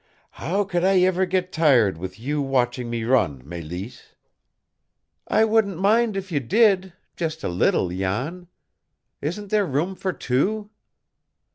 "How 0.31 0.63
could 0.63 0.83
I 0.83 1.01
ever 1.01 1.27
get 1.27 1.51
tired 1.51 1.99
with 1.99 2.19
you 2.19 2.41
watching 2.41 2.89
me 2.89 3.03
run, 3.03 3.43
Mélisse?" 3.43 4.13
"I 5.27 5.45
wouldn't 5.45 5.77
mind 5.79 6.17
if 6.17 6.31
you 6.31 6.39
did 6.39 6.93
just 7.15 7.43
a 7.43 7.47
little, 7.47 7.89
Jan. 7.89 8.47
Isn't 9.21 9.51
there 9.51 9.63
room 9.67 9.93
for 9.93 10.11
two?" 10.11 10.71